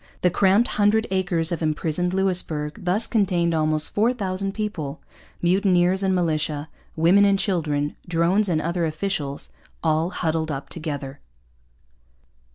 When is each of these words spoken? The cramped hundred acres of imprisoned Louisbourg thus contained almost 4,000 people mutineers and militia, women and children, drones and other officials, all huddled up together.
The 0.21 0.31
cramped 0.31 0.67
hundred 0.69 1.05
acres 1.11 1.51
of 1.51 1.61
imprisoned 1.61 2.11
Louisbourg 2.11 2.79
thus 2.85 3.05
contained 3.05 3.53
almost 3.53 3.91
4,000 3.93 4.51
people 4.51 4.99
mutineers 5.43 6.01
and 6.01 6.15
militia, 6.15 6.69
women 6.95 7.23
and 7.23 7.37
children, 7.37 7.95
drones 8.07 8.49
and 8.49 8.59
other 8.63 8.85
officials, 8.87 9.51
all 9.83 10.09
huddled 10.09 10.49
up 10.49 10.69
together. 10.69 11.19